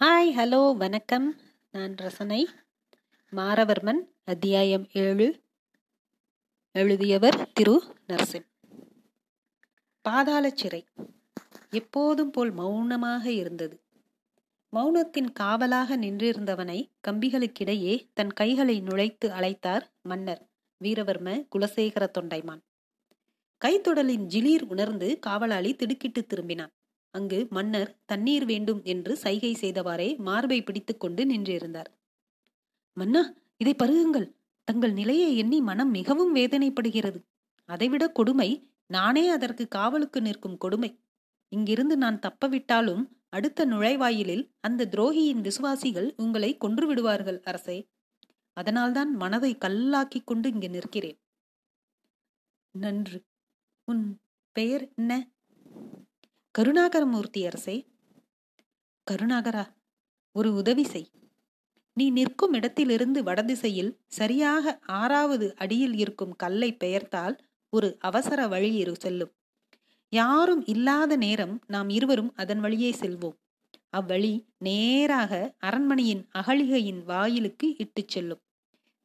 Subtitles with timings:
[0.00, 1.36] Hi hello வணக்கம்.
[1.72, 2.48] நான் ரசனை.
[3.32, 5.40] மாரவர்மன் அத்தியாயம் ஏழு.
[6.72, 7.82] எழுதியவர் திரு.
[8.08, 8.46] நரசிம்
[10.02, 10.84] பாதாள சிறை.
[11.70, 13.80] எப்போதும் போல் மௌனமாக இருந்தது.
[14.72, 20.48] மௌனத்தின் காவலாக நின்றிருந்தவனை கம்பிகளுக்கிடையே தன் கைகளை நுழைத்து அழைத்தார் மன்னர்
[20.84, 22.62] வீரவர்ம குலசேகர தொண்டைமான்.
[23.64, 26.72] கைத்தொடலின் ஜிலீர் உணர்ந்து காவலாளி திடுக்கிட்டு திரும்பினான்.
[27.14, 31.90] அங்கு மன்னர் தண்ணீர் வேண்டும் என்று சைகை செய்தவாறே மார்பை பிடித்துக்கொண்டு நின்றிருந்தார்.
[32.96, 34.28] மன்னா இதை பருகுங்கள்.
[34.64, 37.18] தங்கள் நிலையை எண்ணி மனம் மிகவும் வேதனைப்படுகிறது.
[37.64, 38.50] அதைவிட கொடுமை
[38.86, 40.90] நானே அதற்கு காவலுக்கு நிற்கும் கொடுமை.
[41.48, 47.78] இங்கிருந்து நான் தப்பவிட்டாலும் அடுத்த நுழைவாயிலில் அந்த துரோகியின் விசுவாசிகள் உங்களை கொன்று விடுவார்கள் அரசே.
[48.56, 51.18] அதனால்தான் மனதை கல்லாக்கிக் கொண்டு இங்கு நிற்கிறேன்.
[52.74, 53.18] நன்று.
[53.88, 54.04] உன்
[54.56, 55.12] பெயர் என்ன?
[56.58, 57.86] கருணாகரமூர்த்தி அரசே
[59.10, 59.64] கருணாகரா
[60.32, 61.10] ஒரு உதவி செய்.
[61.92, 67.38] நீ நிற்கும் இடத்திலிருந்து வடதிசையில் சரியாக ஆறாவது அடியில் இருக்கும் கல்லை பெயர்த்தால்
[67.70, 69.32] ஒரு அவசர வழி இரு செல்லும்.
[70.08, 73.36] யாரும் இல்லாத நேரம் நாம் இருவரும் அதன் வழியே செல்வோம்.
[73.96, 78.42] அவ்வழி நேராக அரண்மனையின் அகழிகையின் வாயிலுக்கு இட்டுச் செல்லும்.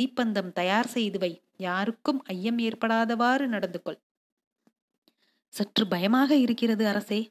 [0.00, 1.42] தீப்பந்தம் தயார் செய்துவை.
[1.56, 4.00] யாருக்கும் ஐயம் ஏற்படாதவாறு நடந்து கொள்
[5.52, 7.30] சற்று பயமாக இருக்கிறது அரசே.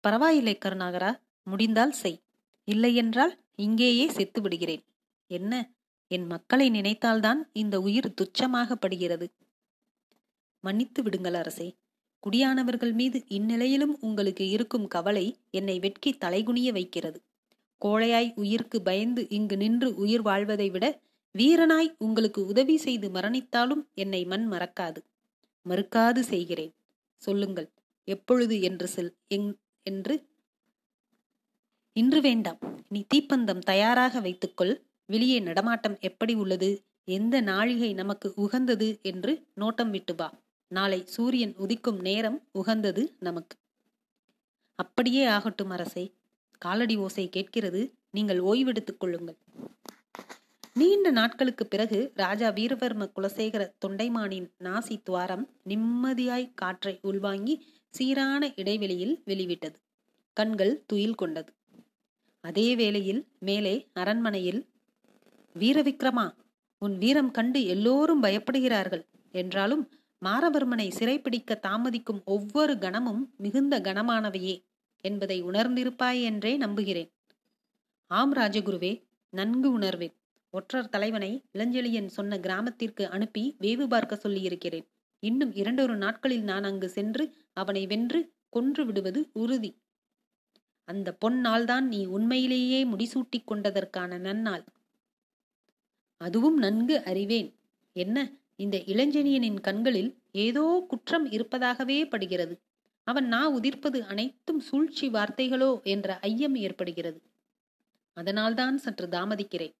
[0.00, 2.18] பரவாயில்லை கருணாகரா முடிந்தால் செய்.
[2.64, 4.82] இல்லையென்றால் இங்கேயே செத்து விடுகிறேன்
[5.30, 5.52] என்ன?
[6.10, 9.26] என் மக்களை நினைத்தால்தான் இந்த உயிர் துச்சமாகப்படுகிறது
[10.60, 11.68] மன்னித்து விடுங்கள் அரசே.
[12.22, 17.18] குடியானவர்கள் மீது இந்நிலையிலும் உங்களுக்கு இருக்கும் கவலை என்னை வெட்கி தலைகுனிய வைக்கிறது.
[17.80, 21.00] கோழையாய் உயிருக்கு பயந்து இங்கு நின்று உயிர் வாழ்வதை விட
[21.34, 25.00] வீரனாய் உங்களுக்கு உதவி செய்து மரணித்தாலும் என்னை மண் மறக்காது
[25.66, 26.72] மறுக்காது செய்கிறேன்.
[27.26, 27.68] சொல்லுங்கள்.
[28.08, 29.12] எப்பொழுது என்று செல்
[29.82, 30.14] என்று?
[31.96, 32.58] இன்று வேண்டாம்.
[32.88, 34.74] நீ தீப்பந்தம் தயாராக வைத்துக்கொள்.
[35.06, 36.70] வெளியே நடமாட்டம் எப்படி உள்ளது?
[37.08, 38.88] எந்த நாழிகை நமக்கு உகந்தது?
[39.02, 40.28] என்று நோட்டம் விட்டு வா.
[40.70, 43.56] நாளை சூரியன் உதிக்கும் நேரம் உகந்தது நமக்கு.
[44.78, 46.04] அப்படியே ஆகட்டும் அரசே.
[46.58, 47.82] காலடி ஓசை கேட்கிறது.
[48.10, 49.38] நீங்கள் ஓய்வெடுத்துக் கொள்ளுங்கள்.
[50.76, 57.54] நீண்ட நாட்களுக்கு பிறகு ராஜா வீரவர்ம குலசேகர தொண்டைமானின் நாசி துவாரம் நிம்மதியாய் காற்றை உள்வாங்கி
[57.88, 59.76] சீரான இடைவெளியில் வெளிவிட்டது.
[60.32, 61.52] கண்கள் துயில் கொண்டது.
[62.40, 64.68] அதே வேளையில் மேலே அரண்மனையில்
[65.58, 66.26] வீரவிக்ரமா
[66.78, 69.84] உன் வீரம் கண்டு எல்லோரும் பயப்படுகிறார்கள் என்றாலும்
[70.22, 74.56] மாரவர்மனை சிறைப்பிடிக்க தாமதிக்கும் ஒவ்வொரு கணமும் மிகுந்த கனமானவையே
[75.04, 77.12] என்பதை உணர்ந்திருப்பாய் என்றே நம்புகிறேன்.
[78.06, 78.92] ஆம் ராஜகுருவே
[79.30, 80.14] நன்கு உணர்வேன்.
[80.54, 84.86] ஒற்றர் தலைவனை இளஞ்செழியன் சொன்ன கிராமத்திற்கு அனுப்பி வேவு பார்க்க சொல்லியிருக்கிறேன்.
[85.18, 89.70] இன்னும் இரண்டொரு நாட்களில் நான் அங்கு சென்று அவனை வென்று கொன்று விடுவது உறுதி.
[90.84, 94.64] அந்த பொன்னால்தான் நீ உண்மையிலேயே முடிசூட்டிக் கொண்டதற்கான நன்னாள்.
[96.16, 97.50] அதுவும் நன்கு அறிவேன்.
[97.92, 98.32] என்ன?
[98.56, 102.62] இந்த இளஞ்செழியனின் கண்களில் ஏதோ குற்றம் இருப்பதாகவே படுகிறது.
[103.04, 107.22] அவன் நா உதிர்ப்பது அனைத்தும் சூழ்ச்சி வார்த்தைகளோ என்ற ஐயம் ஏற்படுகிறது.
[108.12, 109.74] அதனால்தான் சற்று தாமதிக்கிறேன்.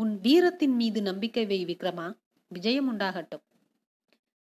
[0.00, 2.16] உன் வீரத்தின் மீது நம்பிக்கை வை விக்ரமா.
[2.48, 3.42] விஜயம் உண்டாகட்டும்.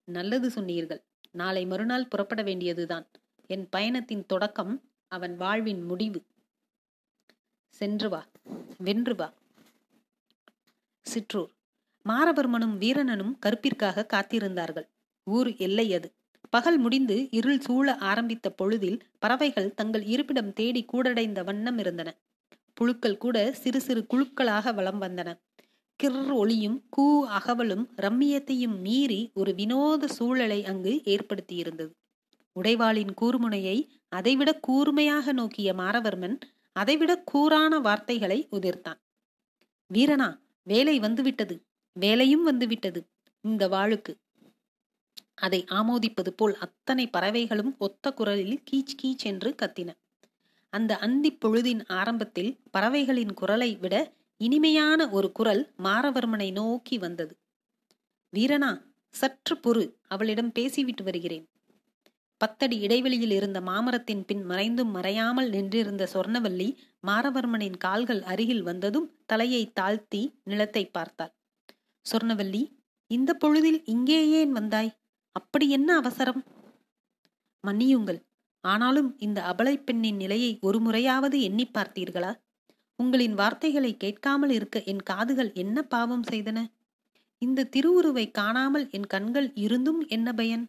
[0.04, 1.02] நல்லது சொன்னீர்கள்.
[1.30, 3.06] நாளை மறுநாள் புறப்பட வேண்டியதுதான்.
[3.46, 6.22] என் பயணத்தின் தொடக்கம் அவன் வாழ்வின் முடிவு.
[7.68, 8.26] சென்று வா.
[8.78, 9.32] வென்று வா.
[11.02, 11.50] சிற்றூர்.
[12.08, 14.88] மாரவர்மனும் வீரனனும் கருப்பிற்காக காத்திருந்தார்கள்.
[15.24, 16.14] ஊர் எல்லை அது.
[16.50, 22.16] பகல் முடிந்து இருள் சூழ ஆரம்பித்த பொழுதில் பறவைகள் தங்கள் இருப்பிடம் தேடி கூடடைந்த வண்ணம் இருந்தன.
[22.74, 25.47] புழுக்கள் கூட சிறு சிறு குழுக்களாக வலம் வந்தன.
[26.00, 31.91] கிர் ஒளியும் கூ அகவலும் ரம்மியத்தையும் மீறி ஒரு வினோத சூழலை அங்கு ஏற்படுத்தியிருந்தது.
[32.56, 33.76] உடைவாளின் கூர்முனையை
[34.09, 36.36] அதைவிட கூர்மையாக நோக்கிய மாரவர்மன்
[36.72, 39.00] அதைவிட கூறான வார்த்தைகளை உதிர்த்தான்.
[39.91, 43.00] வீரனா வேலை வந்துவிட்டது வேலையும் வந்துவிட்டது
[43.41, 44.15] இந்த வாளுக்கு
[45.34, 49.91] அதை ஆமோதிப்பது போல் அத்தனை பறவைகளும் ஒத்த குரலில் கீச் கீச் என்று கத்தின.
[50.72, 53.95] அந்த அந்தி பொழுதின் ஆரம்பத்தில் பறவைகளின் குரலை விட
[54.40, 57.34] இனிமையான ஒரு குரல் மாரவர்மனை நோக்கி வந்தது.
[58.32, 58.70] வீரனா
[59.14, 61.46] சற்று பொறு அவளிடம் பேசிவிட்டு வருகிறேன்.
[62.40, 66.68] பத்தடி இடைவெளியில் இருந்த மாமரத்தின் பின் மறைந்தும் மறையாமல் நின்றிருந்த சொர்ணவல்லி
[67.06, 71.32] மாரவர்மனின் கால்கள் அருகில் வந்ததும் தலையை தாழ்த்தி நிலத்தை பார்த்தாள்.
[72.06, 72.62] சொர்ணவல்லி
[73.10, 74.92] இந்த பொழுதில் இங்கே ஏன் வந்தாய்?
[75.32, 76.42] அப்படி என்ன அவசரம்?
[77.64, 78.20] மன்னியுங்கள்
[78.64, 82.32] ஆனாலும் இந்த அபலை பெண்ணின் நிலையை ஒரு முறையாவது எண்ணி பார்த்தீர்களா?
[82.98, 86.66] உங்களின் வார்த்தைகளை கேட்காமல் இருக்க என் காதுகள் என்ன பாவம் செய்தன?
[87.39, 90.65] இந்த திருவுருவை காணாமல் என் கண்கள் இருந்தும் என்ன பயன்?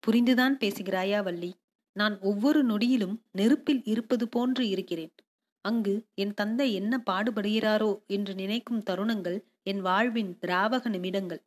[0.00, 1.56] புரிந்துதான் பேசுகிறாயா வள்ளி.
[1.92, 5.12] நான் ஒவ்வொரு நொடியிலும் நெருப்பில் இருப்பது போன்று இருக்கிறேன்.
[5.60, 11.42] அங்கு என் தந்தை என்ன பாடுபடுகிறாரோ என்று நினைக்கும் தருணங்கள் என் வாழ்வின் திராவக நிமிடங்கள்.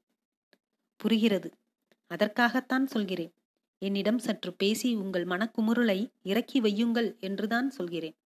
[0.98, 1.52] புரிகிறது.
[2.08, 3.34] அதற்காகத்தான் சொல்கிறேன்.
[3.82, 8.18] என்னிடம் சற்று பேசி உங்கள் மனக்குமுருளை இறக்கி வையுங்கள் என்றுதான் சொல்கிறேன்.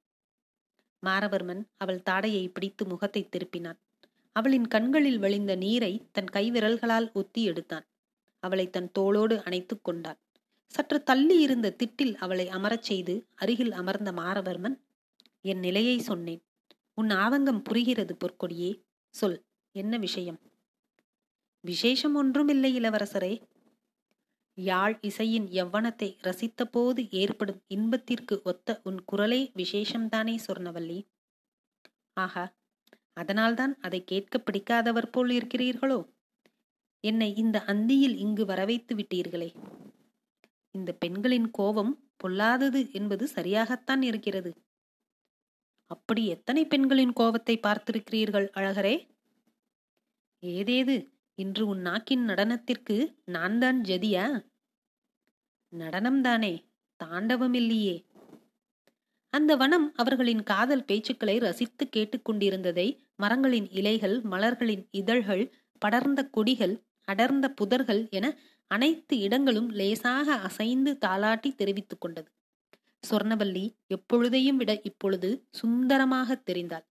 [1.07, 3.79] மாரவர்மன் அவள் தாடையை பிடித்து முகத்தை திருப்பினான்.
[4.33, 7.87] அவளின் கண்களில் வழிந்த நீரை தன் கைவிரல்களால் ஒத்தி எடுத்தான்.
[8.41, 10.19] அவளை தன் தோளோடு அணைத்துக் கொண்டான்.
[10.67, 14.79] சற்று தள்ளி இருந்த திட்டில் அவளை அமரச் செய்து அருகில் அமர்ந்த மாரவர்மன்
[15.41, 16.43] என் நிலையை சொன்னேன்.
[16.95, 18.81] உன் ஆதங்கம் புரிகிறது பொற்கொடியே.
[19.11, 19.43] சொல்.
[19.73, 20.39] என்ன விஷயம்?
[21.61, 23.41] விசேஷம் ஒன்றும் இல்லை இளவரசரே.
[24.55, 30.99] யாழ் இசையின் யவ்வனத்தை ரசித்தபோது ஏற்படும் இன்பத்திற்கு ஒத்த உன் குரலே விசேஷம்தானே சொர்ணவல்லி?
[32.13, 32.45] ஆஹா
[33.13, 35.99] அதனால்தான் அதை கேட்க பிடிக்காதவர் போல் இருக்கிறீர்களோ?
[37.01, 39.51] என்னை இந்த அந்தியில் இங்கு வரவைத்து விட்டீர்களே.
[40.71, 44.53] இந்த பெண்களின் கோபம் பொல்லாதது என்பது சரியாகத்தான் இருக்கிறது.
[45.91, 48.95] அப்படி எத்தனை பெண்களின் கோபத்தை பார்த்திருக்கிறீர்கள் அழகரே?
[50.43, 50.97] ஏதேது
[51.39, 54.25] இன்று உன் நாக்கின் நடனத்திற்கு நான் தான் ஜதியா?
[55.73, 56.55] நடனம்தானே
[57.01, 58.07] தாண்டவம் இல்லையே
[59.31, 65.45] அந்த வனம் அவர்களின் காதல் பேச்சுக்களை ரசித்து கேட்டுக்கொண்டிருந்ததை மரங்களின் இலைகள் மலர்களின் இதழ்கள்
[65.79, 66.75] படர்ந்த கொடிகள்
[67.05, 68.27] அடர்ந்த புதர்கள் என
[68.67, 72.29] அனைத்து இடங்களும் லேசாக அசைந்து தாளாட்டி தெரிவித்துக் கொண்டது.
[73.05, 76.87] சொர்ணவல்லி எப்பொழுதையும் விட இப்பொழுது சுந்தரமாக தெரிந்தாள்.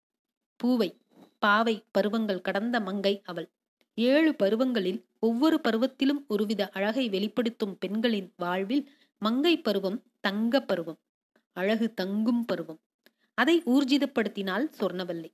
[0.61, 0.91] பூவை
[1.39, 3.49] பாவை பருவங்கள் கடந்த மங்கை அவள்.
[4.08, 8.85] ஏழு பருவங்களில் ஒவ்வொரு பருவத்திலும் ஒருவித அழகை வெளிப்படுத்தும் பெண்களின் வாழ்வில்
[9.23, 11.00] மங்கை பருவம் தங்க பருவம்
[11.56, 12.81] அழகு தங்கும் பருவம்.
[13.38, 15.31] அதை ஊர்ஜிதப்படுத்தினாள் சொர்ணவல்லை.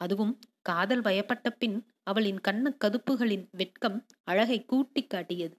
[0.00, 5.54] அதுவும் காதல் வயப்பட்ட பின் அவளின் கண்ண கதுப்புகளின் வெட்கம் அழகை கூட்டி காட்டியது.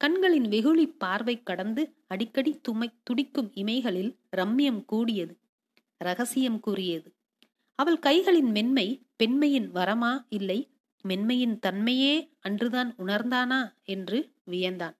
[0.00, 5.34] கண்களின் வெகுளி பார்வை கடந்து அடிக்கடி துமை துடிக்கும் இமைகளில் ரம்யம் கூடியது
[6.00, 7.08] ரகசியம் கூறியது.
[7.78, 8.86] அவள் கைகளின் மென்மை
[9.16, 10.58] பெண்மையின் வரமா இல்லை
[11.02, 13.72] மென்மையின் தன்மையே அன்றுதான் உணர்ந்தானா?
[13.84, 14.96] என்று வியந்தான்.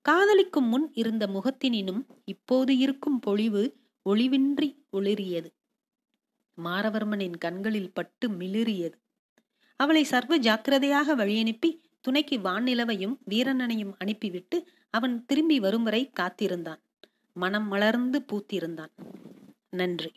[0.00, 5.52] காதலிக்கும் முன் இருந்த முகத்தினினும் இப்போது இருக்கும் பொழிவு ஒளிவின்றி ஒளிரியது.
[6.64, 8.92] மாரவர்மனின் கண்களில் பட்டு மிளிரியது.
[9.76, 16.82] அவளை சர்வ ஜாக்கிரதையாக வழியனுப்பி துணைக்கு வான்நிலவையும் வீரனனையும் அனுப்பிவிட்டு அவன் திரும்பி வரும் வரை காத்திருந்தான்.
[17.32, 18.92] மனம் மலர்ந்து பூத்திருந்தான்.
[19.70, 20.12] நன்றி.